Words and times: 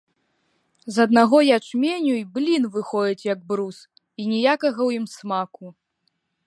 З 0.95 1.05
аднаго 1.09 1.37
ячменю 1.57 2.13
й 2.21 2.23
блін 2.39 2.63
выходзіць 2.79 3.27
як 3.33 3.39
брус, 3.51 3.77
і 4.23 4.27
ніякага 4.33 4.77
ў 4.87 5.03
ім 5.03 5.09
смаку. 5.19 5.65